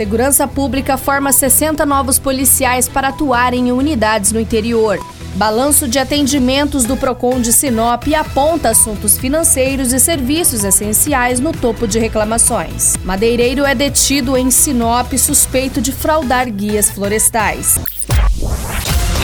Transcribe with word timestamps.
Segurança 0.00 0.48
Pública 0.48 0.96
forma 0.96 1.30
60 1.30 1.84
novos 1.84 2.18
policiais 2.18 2.88
para 2.88 3.08
atuarem 3.08 3.68
em 3.68 3.72
unidades 3.72 4.32
no 4.32 4.40
interior. 4.40 4.98
Balanço 5.34 5.86
de 5.86 5.98
atendimentos 5.98 6.84
do 6.84 6.96
Procon 6.96 7.38
de 7.38 7.52
Sinop 7.52 8.04
aponta 8.18 8.70
assuntos 8.70 9.18
financeiros 9.18 9.92
e 9.92 10.00
serviços 10.00 10.64
essenciais 10.64 11.38
no 11.38 11.52
topo 11.52 11.86
de 11.86 11.98
reclamações. 11.98 12.96
Madeireiro 13.04 13.66
é 13.66 13.74
detido 13.74 14.38
em 14.38 14.50
Sinop 14.50 15.12
suspeito 15.18 15.82
de 15.82 15.92
fraudar 15.92 16.50
guias 16.50 16.90
florestais. 16.90 17.78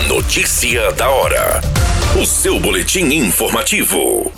Notícia 0.06 0.92
da 0.92 1.08
hora. 1.08 1.62
O 2.20 2.26
seu 2.26 2.60
boletim 2.60 3.06
informativo. 3.14 4.30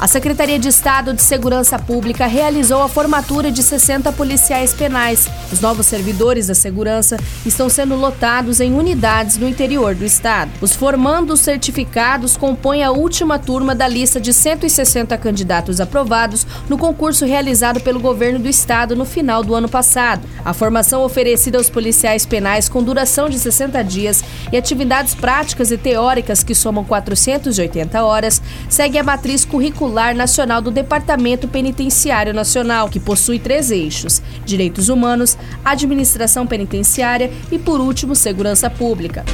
A 0.00 0.06
Secretaria 0.06 0.60
de 0.60 0.68
Estado 0.68 1.12
de 1.12 1.20
Segurança 1.20 1.76
Pública 1.76 2.24
realizou 2.28 2.80
a 2.82 2.88
formatura 2.88 3.50
de 3.50 3.64
60 3.64 4.12
policiais 4.12 4.72
penais. 4.72 5.28
Os 5.52 5.60
novos 5.60 5.86
servidores 5.86 6.46
da 6.46 6.54
segurança 6.54 7.16
estão 7.44 7.68
sendo 7.68 7.96
lotados 7.96 8.60
em 8.60 8.72
unidades 8.74 9.38
no 9.38 9.48
interior 9.48 9.96
do 9.96 10.04
estado. 10.04 10.52
Os 10.60 10.72
formandos 10.72 11.40
certificados 11.40 12.36
compõem 12.36 12.84
a 12.84 12.92
última 12.92 13.40
turma 13.40 13.74
da 13.74 13.88
lista 13.88 14.20
de 14.20 14.32
160 14.32 15.18
candidatos 15.18 15.80
aprovados 15.80 16.46
no 16.68 16.78
concurso 16.78 17.26
realizado 17.26 17.80
pelo 17.80 17.98
governo 17.98 18.38
do 18.38 18.48
estado 18.48 18.94
no 18.94 19.04
final 19.04 19.42
do 19.42 19.52
ano 19.52 19.68
passado. 19.68 20.22
A 20.44 20.54
formação 20.54 21.02
oferecida 21.02 21.58
aos 21.58 21.68
policiais 21.68 22.24
penais 22.24 22.68
com 22.68 22.84
duração 22.84 23.28
de 23.28 23.36
60 23.36 23.82
dias 23.82 24.22
e 24.52 24.56
atividades 24.56 25.16
práticas 25.16 25.72
e 25.72 25.76
teóricas 25.76 26.44
que 26.44 26.54
somam 26.54 26.84
480 26.84 28.00
horas 28.04 28.40
segue 28.68 28.96
a 28.96 29.02
matriz 29.02 29.44
curricular 29.44 29.87
Curricular 29.88 30.14
Nacional 30.14 30.60
do 30.60 30.70
Departamento 30.70 31.48
Penitenciário 31.48 32.34
Nacional, 32.34 32.88
que 32.88 33.00
possui 33.00 33.38
três 33.38 33.70
eixos: 33.70 34.20
direitos 34.44 34.88
humanos, 34.88 35.36
administração 35.64 36.46
penitenciária 36.46 37.30
e, 37.50 37.58
por 37.58 37.80
último, 37.80 38.14
segurança 38.14 38.68
pública. 38.68 39.24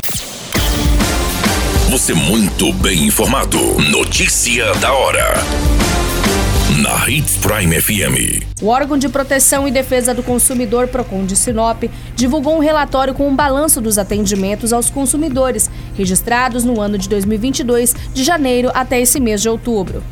Você 1.90 2.14
muito 2.14 2.72
bem 2.74 3.06
informado. 3.06 3.58
Notícia 3.90 4.72
da 4.74 4.92
hora 4.92 5.34
na 6.84 7.08
Hits 7.08 7.36
Prime 7.36 7.80
FM. 7.80 8.44
O 8.60 8.66
órgão 8.66 8.98
de 8.98 9.08
proteção 9.08 9.68
e 9.68 9.70
defesa 9.70 10.12
do 10.12 10.22
consumidor 10.22 10.88
Procon 10.88 11.24
de 11.24 11.36
Sinop 11.36 11.84
divulgou 12.16 12.56
um 12.56 12.58
relatório 12.58 13.14
com 13.14 13.28
um 13.28 13.34
balanço 13.34 13.80
dos 13.80 13.96
atendimentos 13.96 14.72
aos 14.72 14.90
consumidores 14.90 15.70
registrados 15.96 16.64
no 16.64 16.80
ano 16.80 16.98
de 16.98 17.08
2022, 17.08 17.94
de 18.12 18.24
janeiro 18.24 18.70
até 18.74 19.00
esse 19.00 19.20
mês 19.20 19.40
de 19.40 19.48
outubro. 19.48 20.02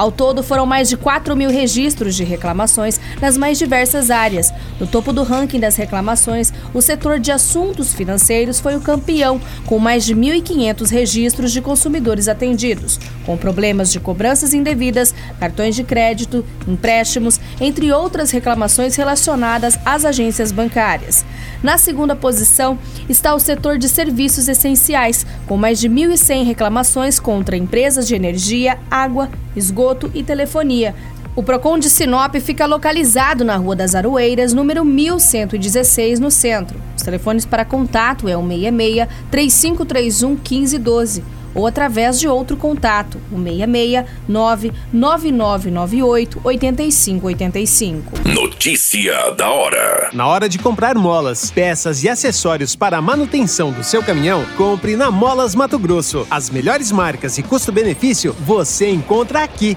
Ao 0.00 0.10
todo, 0.10 0.42
foram 0.42 0.64
mais 0.64 0.88
de 0.88 0.96
4 0.96 1.36
mil 1.36 1.50
registros 1.50 2.14
de 2.16 2.24
reclamações 2.24 2.98
nas 3.20 3.36
mais 3.36 3.58
diversas 3.58 4.10
áreas. 4.10 4.50
No 4.80 4.86
topo 4.86 5.12
do 5.12 5.22
ranking 5.22 5.60
das 5.60 5.76
reclamações, 5.76 6.50
o 6.72 6.80
setor 6.80 7.20
de 7.20 7.30
assuntos 7.30 7.92
financeiros 7.92 8.58
foi 8.58 8.74
o 8.76 8.80
campeão, 8.80 9.38
com 9.66 9.78
mais 9.78 10.06
de 10.06 10.16
1.500 10.16 10.88
registros 10.88 11.52
de 11.52 11.60
consumidores 11.60 12.28
atendidos, 12.28 12.98
com 13.26 13.36
problemas 13.36 13.92
de 13.92 14.00
cobranças 14.00 14.54
indevidas, 14.54 15.14
cartões 15.38 15.76
de 15.76 15.84
crédito, 15.84 16.46
empréstimos, 16.66 17.38
entre 17.60 17.92
outras 17.92 18.30
reclamações 18.30 18.96
relacionadas 18.96 19.78
às 19.84 20.06
agências 20.06 20.50
bancárias. 20.50 21.26
Na 21.62 21.76
segunda 21.76 22.16
posição 22.16 22.78
está 23.06 23.34
o 23.34 23.38
setor 23.38 23.76
de 23.76 23.86
serviços 23.86 24.48
essenciais, 24.48 25.26
com 25.46 25.58
mais 25.58 25.78
de 25.78 25.90
1.100 25.90 26.46
reclamações 26.46 27.20
contra 27.20 27.54
empresas 27.54 28.08
de 28.08 28.14
energia, 28.14 28.78
água, 28.90 29.28
esgoto 29.60 30.10
e 30.12 30.24
telefonia. 30.24 30.94
O 31.36 31.42
Procon 31.44 31.78
de 31.78 31.88
Sinop 31.88 32.34
fica 32.40 32.66
localizado 32.66 33.44
na 33.44 33.56
Rua 33.56 33.76
das 33.76 33.94
Aroeiras, 33.94 34.52
número 34.52 34.84
1116, 34.84 36.18
no 36.18 36.30
centro. 36.30 36.80
Os 36.96 37.02
telefones 37.02 37.46
para 37.46 37.64
contato 37.64 38.28
é 38.28 38.36
o 38.36 38.42
66 38.42 39.06
3531 39.30 40.30
1512 40.30 41.39
ou 41.54 41.66
através 41.66 42.18
de 42.18 42.26
outro 42.28 42.56
contato, 42.56 43.20
o 43.30 43.36
66 43.42 44.06
99998 44.28 46.40
8585. 46.42 48.28
Notícia 48.28 49.30
da 49.32 49.50
hora. 49.50 50.10
Na 50.12 50.26
hora 50.26 50.48
de 50.48 50.58
comprar 50.58 50.96
molas, 50.96 51.50
peças 51.50 52.02
e 52.02 52.08
acessórios 52.08 52.76
para 52.76 52.98
a 52.98 53.02
manutenção 53.02 53.72
do 53.72 53.82
seu 53.82 54.02
caminhão, 54.02 54.44
compre 54.56 54.96
na 54.96 55.10
Molas 55.10 55.54
Mato 55.54 55.78
Grosso. 55.78 56.26
As 56.30 56.50
melhores 56.50 56.92
marcas 56.92 57.38
e 57.38 57.42
custo-benefício 57.42 58.34
você 58.40 58.90
encontra 58.90 59.42
aqui. 59.42 59.76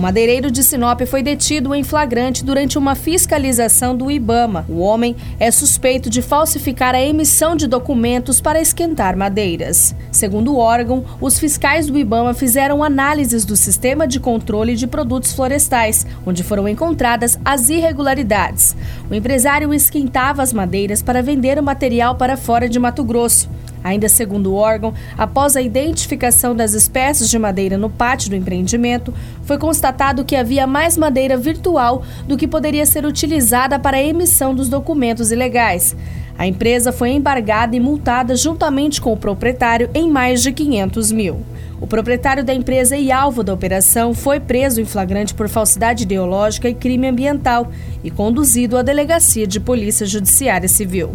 Madeireiro 0.00 0.50
de 0.50 0.64
Sinop 0.64 1.02
foi 1.02 1.22
detido 1.22 1.74
em 1.74 1.84
flagrante 1.84 2.42
durante 2.42 2.78
uma 2.78 2.94
fiscalização 2.94 3.94
do 3.94 4.10
Ibama. 4.10 4.64
O 4.66 4.78
homem 4.78 5.14
é 5.38 5.50
suspeito 5.50 6.08
de 6.08 6.22
falsificar 6.22 6.94
a 6.94 7.02
emissão 7.02 7.54
de 7.54 7.66
documentos 7.66 8.40
para 8.40 8.62
esquentar 8.62 9.14
madeiras. 9.14 9.94
Segundo 10.10 10.54
o 10.54 10.56
órgão, 10.56 11.04
os 11.20 11.38
fiscais 11.38 11.86
do 11.86 11.98
Ibama 11.98 12.32
fizeram 12.32 12.82
análises 12.82 13.44
do 13.44 13.54
sistema 13.54 14.08
de 14.08 14.18
controle 14.18 14.74
de 14.74 14.86
produtos 14.86 15.34
florestais, 15.34 16.06
onde 16.24 16.42
foram 16.42 16.66
encontradas 16.66 17.38
as 17.44 17.68
irregularidades. 17.68 18.74
O 19.10 19.14
empresário 19.14 19.74
esquentava 19.74 20.42
as 20.42 20.54
madeiras 20.54 21.02
para 21.02 21.22
vender 21.22 21.58
o 21.58 21.62
material 21.62 22.14
para 22.14 22.38
fora 22.38 22.70
de 22.70 22.78
Mato 22.78 23.04
Grosso. 23.04 23.50
Ainda 23.82 24.08
segundo 24.08 24.52
o 24.52 24.54
órgão, 24.54 24.92
após 25.16 25.56
a 25.56 25.62
identificação 25.62 26.54
das 26.54 26.74
espécies 26.74 27.30
de 27.30 27.38
madeira 27.38 27.78
no 27.78 27.88
pátio 27.88 28.30
do 28.30 28.36
empreendimento, 28.36 29.12
foi 29.42 29.58
constatado 29.58 30.24
que 30.24 30.36
havia 30.36 30.66
mais 30.66 30.96
madeira 30.96 31.36
virtual 31.36 32.02
do 32.26 32.36
que 32.36 32.46
poderia 32.46 32.84
ser 32.84 33.04
utilizada 33.04 33.78
para 33.78 33.96
a 33.96 34.02
emissão 34.02 34.54
dos 34.54 34.68
documentos 34.68 35.32
ilegais. 35.32 35.96
A 36.36 36.46
empresa 36.46 36.90
foi 36.90 37.10
embargada 37.10 37.76
e 37.76 37.80
multada 37.80 38.34
juntamente 38.34 39.00
com 39.00 39.12
o 39.12 39.16
proprietário 39.16 39.90
em 39.92 40.08
mais 40.08 40.42
de 40.42 40.52
500 40.52 41.12
mil. 41.12 41.42
O 41.80 41.86
proprietário 41.86 42.44
da 42.44 42.54
empresa 42.54 42.96
e 42.96 43.10
alvo 43.10 43.42
da 43.42 43.54
operação 43.54 44.12
foi 44.14 44.38
preso 44.38 44.80
em 44.80 44.84
flagrante 44.84 45.34
por 45.34 45.48
falsidade 45.48 46.04
ideológica 46.04 46.68
e 46.68 46.74
crime 46.74 47.08
ambiental 47.08 47.70
e 48.04 48.10
conduzido 48.10 48.76
à 48.76 48.82
delegacia 48.82 49.46
de 49.46 49.58
Polícia 49.58 50.06
Judiciária 50.06 50.68
Civil. 50.68 51.14